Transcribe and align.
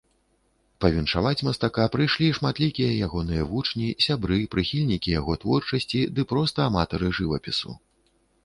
Павіншаваць 0.83 1.41
мастака 1.47 1.83
прыйшлі 1.95 2.29
шматлікія 2.37 2.95
ягоныя 3.07 3.43
вучні, 3.51 3.87
сябры, 4.07 4.39
прыхільнікі 4.57 5.09
яго 5.19 5.39
творчасці 5.45 5.99
ды 6.17 6.21
проста 6.33 6.59
аматары 6.73 7.07
жывапісу. 7.21 7.77